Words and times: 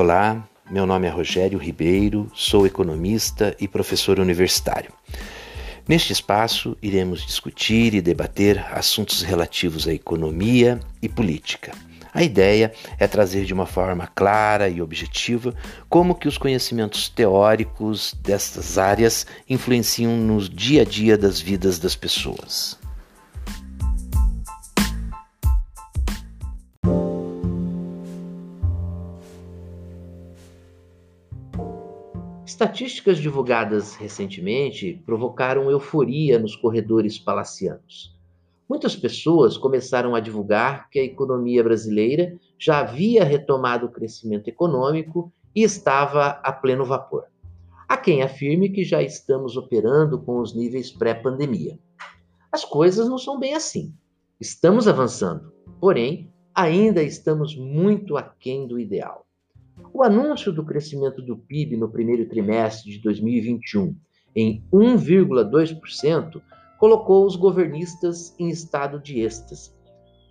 Olá, 0.00 0.48
meu 0.70 0.86
nome 0.86 1.08
é 1.08 1.10
Rogério 1.10 1.58
Ribeiro, 1.58 2.30
sou 2.32 2.64
economista 2.64 3.56
e 3.58 3.66
professor 3.66 4.20
universitário. 4.20 4.92
Neste 5.88 6.12
espaço, 6.12 6.76
iremos 6.80 7.26
discutir 7.26 7.94
e 7.94 8.00
debater 8.00 8.64
assuntos 8.70 9.22
relativos 9.22 9.88
à 9.88 9.92
economia 9.92 10.78
e 11.02 11.08
política. 11.08 11.72
A 12.14 12.22
ideia 12.22 12.72
é 12.96 13.08
trazer 13.08 13.44
de 13.44 13.52
uma 13.52 13.66
forma 13.66 14.06
clara 14.06 14.68
e 14.68 14.80
objetiva 14.80 15.52
como 15.88 16.14
que 16.14 16.28
os 16.28 16.38
conhecimentos 16.38 17.08
teóricos 17.08 18.14
destas 18.22 18.78
áreas 18.78 19.26
influenciam 19.50 20.16
no 20.16 20.38
dia 20.48 20.82
a 20.82 20.84
dia 20.84 21.18
das 21.18 21.40
vidas 21.40 21.80
das 21.80 21.96
pessoas. 21.96 22.77
Estatísticas 32.58 33.18
divulgadas 33.18 33.94
recentemente 33.94 35.00
provocaram 35.06 35.70
euforia 35.70 36.40
nos 36.40 36.56
corredores 36.56 37.16
palacianos. 37.16 38.12
Muitas 38.68 38.96
pessoas 38.96 39.56
começaram 39.56 40.12
a 40.12 40.18
divulgar 40.18 40.90
que 40.90 40.98
a 40.98 41.04
economia 41.04 41.62
brasileira 41.62 42.36
já 42.58 42.80
havia 42.80 43.22
retomado 43.22 43.86
o 43.86 43.92
crescimento 43.92 44.48
econômico 44.48 45.32
e 45.54 45.62
estava 45.62 46.30
a 46.42 46.50
pleno 46.52 46.84
vapor. 46.84 47.26
Há 47.88 47.96
quem 47.96 48.24
afirme 48.24 48.70
que 48.70 48.82
já 48.82 49.00
estamos 49.00 49.56
operando 49.56 50.18
com 50.18 50.40
os 50.40 50.52
níveis 50.52 50.90
pré-pandemia. 50.90 51.78
As 52.50 52.64
coisas 52.64 53.08
não 53.08 53.18
são 53.18 53.38
bem 53.38 53.54
assim. 53.54 53.94
Estamos 54.40 54.88
avançando, 54.88 55.52
porém, 55.80 56.28
ainda 56.52 57.04
estamos 57.04 57.54
muito 57.54 58.16
aquém 58.16 58.66
do 58.66 58.80
ideal. 58.80 59.27
O 59.92 60.02
anúncio 60.02 60.52
do 60.52 60.64
crescimento 60.64 61.22
do 61.22 61.36
PIB 61.36 61.76
no 61.76 61.88
primeiro 61.88 62.28
trimestre 62.28 62.90
de 62.90 63.00
2021 63.02 63.94
em 64.34 64.64
1,2% 64.72 66.42
colocou 66.78 67.26
os 67.26 67.36
governistas 67.36 68.34
em 68.38 68.48
estado 68.48 68.98
de 69.00 69.20
êxtase. 69.20 69.70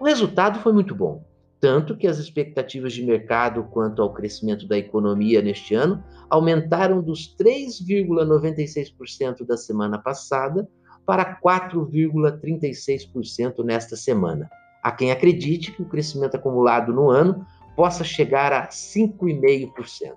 O 0.00 0.04
resultado 0.04 0.58
foi 0.58 0.72
muito 0.72 0.92
bom, 0.94 1.24
tanto 1.60 1.96
que 1.96 2.08
as 2.08 2.18
expectativas 2.18 2.92
de 2.92 3.04
mercado 3.04 3.62
quanto 3.70 4.02
ao 4.02 4.12
crescimento 4.12 4.66
da 4.66 4.76
economia 4.76 5.40
neste 5.40 5.76
ano 5.76 6.02
aumentaram 6.28 7.00
dos 7.00 7.32
3,96% 7.36 9.46
da 9.46 9.56
semana 9.56 9.96
passada 9.96 10.68
para 11.06 11.40
4,36% 11.40 13.64
nesta 13.64 13.96
semana. 13.96 14.50
Há 14.82 14.90
quem 14.90 15.12
acredite 15.12 15.70
que 15.70 15.82
o 15.82 15.88
crescimento 15.88 16.34
acumulado 16.34 16.92
no 16.92 17.08
ano 17.08 17.46
possa 17.76 18.04
chegar 18.04 18.52
a 18.52 18.68
5,5%. 18.68 20.14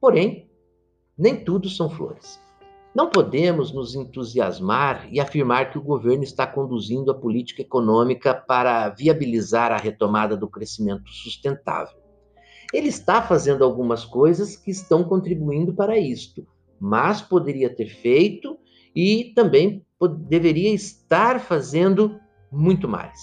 Porém, 0.00 0.50
nem 1.16 1.44
tudo 1.44 1.68
são 1.68 1.88
flores. 1.88 2.42
Não 2.94 3.10
podemos 3.10 3.72
nos 3.72 3.96
entusiasmar 3.96 5.08
e 5.10 5.18
afirmar 5.18 5.70
que 5.70 5.78
o 5.78 5.82
governo 5.82 6.22
está 6.22 6.46
conduzindo 6.46 7.10
a 7.10 7.14
política 7.14 7.62
econômica 7.62 8.32
para 8.32 8.88
viabilizar 8.90 9.72
a 9.72 9.76
retomada 9.76 10.36
do 10.36 10.48
crescimento 10.48 11.10
sustentável. 11.10 11.98
Ele 12.72 12.88
está 12.88 13.20
fazendo 13.20 13.64
algumas 13.64 14.04
coisas 14.04 14.56
que 14.56 14.70
estão 14.70 15.02
contribuindo 15.02 15.74
para 15.74 15.98
isto, 15.98 16.46
mas 16.80 17.20
poderia 17.20 17.74
ter 17.74 17.86
feito 17.86 18.56
e 18.94 19.32
também 19.34 19.84
deveria 20.28 20.72
estar 20.72 21.40
fazendo 21.40 22.20
muito 22.50 22.88
mais. 22.88 23.18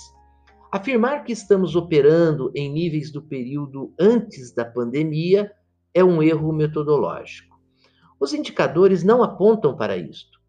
Afirmar 0.71 1.25
que 1.25 1.33
estamos 1.33 1.75
operando 1.75 2.49
em 2.55 2.71
níveis 2.71 3.11
do 3.11 3.21
período 3.21 3.93
antes 3.99 4.53
da 4.53 4.63
pandemia 4.63 5.51
é 5.93 6.01
um 6.01 6.23
erro 6.23 6.53
metodológico. 6.53 7.59
Os 8.17 8.33
indicadores 8.33 9.03
não 9.03 9.21
apontam 9.21 9.75
para 9.75 9.97
isto. 9.97 10.39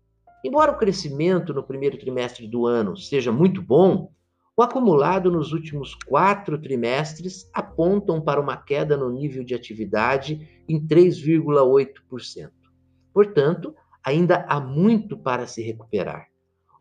Embora 0.45 0.71
o 0.71 0.79
crescimento 0.79 1.53
no 1.53 1.65
primeiro 1.65 1.99
trimestre 1.99 2.47
do 2.47 2.67
ano 2.69 2.97
seja 2.97 3.33
muito 3.33 3.61
bom, 3.61 4.13
o 4.57 4.63
acumulado 4.63 5.29
nos 5.29 5.53
últimos 5.53 5.93
quatro 6.07 6.57
trimestres 6.57 7.51
apontam 7.53 8.21
para 8.21 8.41
uma 8.41 8.57
queda 8.57 8.97
no 8.97 9.11
nível 9.11 9.43
de 9.43 9.57
atividade 9.57 10.63
em 10.69 10.87
3,8%. 10.87 12.49
Portanto, 13.13 13.75
ainda 14.05 14.47
há 14.49 14.61
muito 14.61 15.19
para 15.19 15.49
se 15.49 15.63
recuperar. 15.63 16.32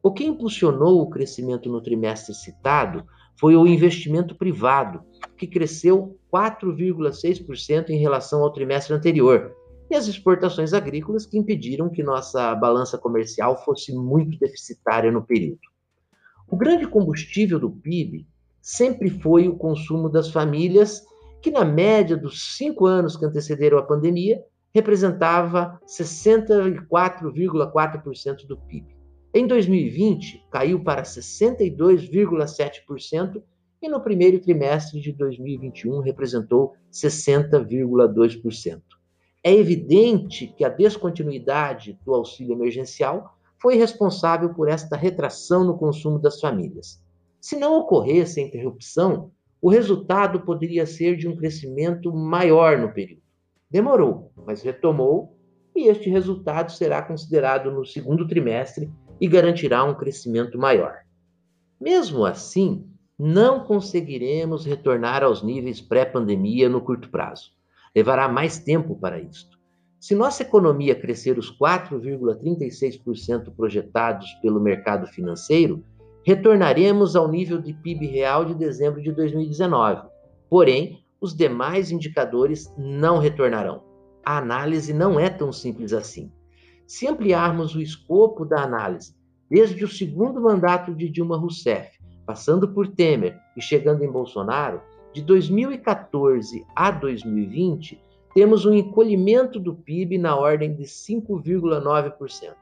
O 0.04 0.12
que 0.12 0.26
impulsionou 0.26 1.00
o 1.00 1.10
crescimento 1.10 1.70
no 1.70 1.80
trimestre 1.80 2.34
citado 2.34 3.06
foi 3.40 3.56
o 3.56 3.68
investimento 3.68 4.36
privado, 4.36 5.04
que 5.38 5.46
cresceu 5.46 6.18
4,6% 6.34 7.90
em 7.90 8.00
relação 8.00 8.42
ao 8.42 8.52
trimestre 8.52 8.96
anterior, 8.96 9.56
e 9.92 9.96
as 9.96 10.08
exportações 10.08 10.74
agrícolas 10.74 11.28
que 11.28 11.38
impediram 11.38 11.88
que 11.88 12.02
nossa 12.02 12.56
balança 12.56 12.98
comercial 12.98 13.64
fosse 13.64 13.94
muito 13.94 14.40
deficitária 14.40 15.12
no 15.12 15.22
período. 15.22 15.62
O 16.48 16.58
grande 16.58 16.88
combustível 16.88 17.60
do 17.60 17.70
PIB 17.70 18.26
sempre 18.60 19.08
foi 19.10 19.48
o 19.48 19.56
consumo 19.56 20.10
das 20.10 20.32
famílias, 20.32 21.06
que 21.42 21.52
na 21.52 21.64
média 21.64 22.18
dos 22.18 22.58
cinco 22.58 22.88
anos 22.88 23.16
que 23.16 23.26
antecederam 23.26 23.78
a 23.78 23.84
pandemia 23.84 24.44
representava 24.74 25.80
64,4% 25.86 28.48
do 28.48 28.58
PIB. 28.58 29.01
Em 29.34 29.48
2020, 29.48 30.46
caiu 30.52 30.84
para 30.84 31.04
62,7% 31.04 33.42
e 33.82 33.88
no 33.88 34.02
primeiro 34.02 34.42
trimestre 34.42 35.00
de 35.00 35.14
2021 35.14 36.02
representou 36.02 36.74
60,2%. 36.92 38.82
É 39.42 39.54
evidente 39.54 40.48
que 40.48 40.66
a 40.66 40.70
descontinuidade 40.70 41.98
do 42.06 42.14
auxílio 42.14 42.54
emergencial 42.54 43.38
foi 43.58 43.76
responsável 43.76 44.54
por 44.54 44.68
esta 44.68 44.98
retração 44.98 45.64
no 45.64 45.78
consumo 45.78 46.20
das 46.20 46.42
famílias. 46.42 47.02
Se 47.40 47.56
não 47.56 47.80
ocorresse 47.80 48.42
a 48.42 48.44
interrupção, 48.44 49.32
o 49.62 49.70
resultado 49.70 50.42
poderia 50.42 50.86
ser 50.86 51.16
de 51.16 51.30
um 51.30 51.38
crescimento 51.38 52.14
maior 52.14 52.78
no 52.78 52.92
período. 52.92 53.22
Demorou, 53.70 54.34
mas 54.46 54.62
retomou, 54.62 55.38
e 55.74 55.88
este 55.88 56.10
resultado 56.10 56.74
será 56.74 57.02
considerado 57.02 57.72
no 57.72 57.86
segundo 57.86 58.28
trimestre 58.28 58.92
e 59.22 59.28
garantirá 59.28 59.84
um 59.84 59.94
crescimento 59.94 60.58
maior. 60.58 60.96
Mesmo 61.80 62.26
assim, 62.26 62.88
não 63.18 63.60
conseguiremos 63.64 64.66
retornar 64.66 65.24
aos 65.24 65.44
níveis 65.44 65.80
pré-pandemia 65.80 66.68
no 66.68 66.82
curto 66.82 67.08
prazo. 67.08 67.52
Levará 67.96 68.28
mais 68.28 68.58
tempo 68.58 68.96
para 68.96 69.22
isto. 69.22 69.60
Se 70.00 70.16
nossa 70.16 70.42
economia 70.42 70.96
crescer 70.96 71.38
os 71.38 71.56
4,36% 71.56 73.54
projetados 73.56 74.34
pelo 74.42 74.60
mercado 74.60 75.06
financeiro, 75.06 75.86
retornaremos 76.26 77.16
ao 77.16 77.28
nível 77.28 77.62
de 77.62 77.74
PIB 77.74 78.08
real 78.08 78.44
de 78.44 78.56
dezembro 78.56 79.04
de 79.04 79.12
2019. 79.12 80.10
Porém, 80.50 81.04
os 81.20 81.36
demais 81.36 81.92
indicadores 81.92 82.74
não 82.76 83.20
retornarão. 83.20 83.84
A 84.26 84.40
análise 84.40 84.92
não 84.92 85.20
é 85.20 85.30
tão 85.30 85.52
simples 85.52 85.94
assim. 85.94 86.32
Se 86.92 87.08
ampliarmos 87.08 87.74
o 87.74 87.82
escopo 87.82 88.44
da 88.44 88.64
análise 88.64 89.16
desde 89.50 89.82
o 89.82 89.88
segundo 89.88 90.42
mandato 90.42 90.94
de 90.94 91.08
Dilma 91.08 91.38
Rousseff, 91.38 91.98
passando 92.26 92.68
por 92.68 92.86
Temer 92.86 93.40
e 93.56 93.62
chegando 93.62 94.04
em 94.04 94.12
Bolsonaro, 94.12 94.82
de 95.14 95.22
2014 95.22 96.66
a 96.76 96.92
2020, 96.92 97.98
temos 98.36 98.66
um 98.66 98.74
encolhimento 98.74 99.58
do 99.58 99.74
PIB 99.74 100.18
na 100.18 100.36
ordem 100.36 100.76
de 100.76 100.84
5,9%. 100.84 102.56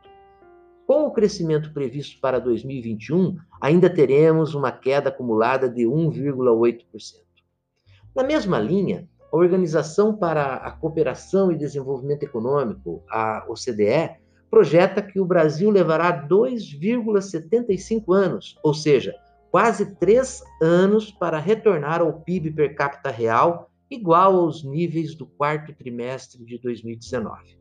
Com 0.85 1.07
o 1.07 1.11
crescimento 1.11 1.73
previsto 1.73 2.21
para 2.21 2.37
2021, 2.37 3.35
ainda 3.59 3.89
teremos 3.89 4.53
uma 4.53 4.71
queda 4.71 5.09
acumulada 5.09 5.67
de 5.67 5.85
1,8%. 5.85 6.83
Na 8.15 8.21
mesma 8.21 8.59
linha, 8.59 9.09
a 9.31 9.37
Organização 9.37 10.15
para 10.15 10.55
a 10.55 10.71
Cooperação 10.71 11.51
e 11.51 11.57
Desenvolvimento 11.57 12.23
Econômico, 12.23 13.03
a 13.09 13.45
OCDE, 13.47 14.17
projeta 14.49 15.01
que 15.01 15.19
o 15.19 15.25
Brasil 15.25 15.69
levará 15.69 16.27
2,75 16.27 18.15
anos, 18.15 18.57
ou 18.63 18.73
seja, 18.73 19.13
quase 19.51 19.95
três 19.95 20.41
anos 20.61 21.11
para 21.11 21.39
retornar 21.39 22.01
ao 22.01 22.13
PIB 22.21 22.51
per 22.51 22.75
capita 22.75 23.11
real 23.11 23.69
igual 23.89 24.35
aos 24.35 24.63
níveis 24.63 25.15
do 25.15 25.25
quarto 25.25 25.73
trimestre 25.73 26.45
de 26.45 26.59
2019. 26.59 27.57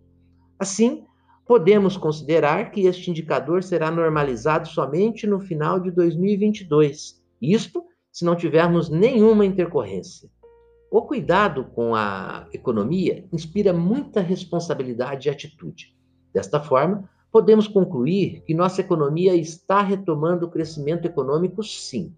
Assim, 0.59 1.05
podemos 1.47 1.97
considerar 1.97 2.71
que 2.71 2.87
este 2.87 3.11
indicador 3.11 3.63
será 3.63 3.91
normalizado 3.91 4.69
somente 4.69 5.27
no 5.27 5.41
final 5.41 5.81
de 5.81 5.91
2022, 5.91 7.23
isto 7.41 7.83
se 8.13 8.25
não 8.25 8.37
tivermos 8.37 8.91
nenhuma 8.91 9.47
intercorrência. 9.47 10.29
O 10.91 11.03
cuidado 11.03 11.67
com 11.75 11.95
a 11.95 12.49
economia 12.51 13.27
inspira 13.31 13.75
muita 13.75 14.23
responsabilidade 14.23 15.29
e 15.29 15.31
atitude. 15.31 15.95
Desta 16.33 16.61
forma, 16.61 17.07
podemos 17.31 17.69
concluir 17.69 18.43
que 18.47 18.55
nossa 18.55 18.81
economia 18.81 19.35
está 19.35 19.83
retomando 19.83 20.47
o 20.47 20.51
crescimento 20.51 21.05
econômico, 21.05 21.63
sim. 21.63 22.15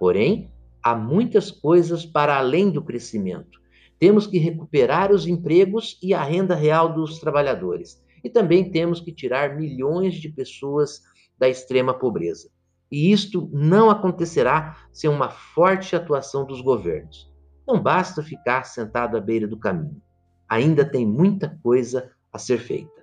Porém, 0.00 0.50
há 0.82 0.96
muitas 0.96 1.52
coisas 1.52 2.04
para 2.04 2.36
além 2.36 2.70
do 2.70 2.82
crescimento. 2.82 3.60
Temos 4.00 4.26
que 4.26 4.38
recuperar 4.38 5.12
os 5.12 5.24
empregos 5.24 5.96
e 6.02 6.12
a 6.12 6.22
renda 6.22 6.56
real 6.56 6.92
dos 6.92 7.20
trabalhadores. 7.20 8.02
E 8.24 8.28
também 8.28 8.68
temos 8.68 9.00
que 9.00 9.12
tirar 9.12 9.56
milhões 9.56 10.14
de 10.14 10.28
pessoas 10.28 11.02
da 11.38 11.48
extrema 11.48 11.94
pobreza. 11.94 12.50
E 12.90 13.12
isto 13.12 13.48
não 13.52 13.90
acontecerá 13.90 14.76
sem 14.92 15.08
uma 15.08 15.28
forte 15.30 15.94
atuação 15.94 16.44
dos 16.44 16.60
governos. 16.60 17.28
Não 17.68 17.82
basta 17.82 18.22
ficar 18.22 18.64
sentado 18.64 19.14
à 19.14 19.20
beira 19.20 19.46
do 19.46 19.58
caminho. 19.58 20.00
Ainda 20.48 20.86
tem 20.86 21.06
muita 21.06 21.54
coisa 21.62 22.10
a 22.32 22.38
ser 22.38 22.56
feita. 22.58 22.97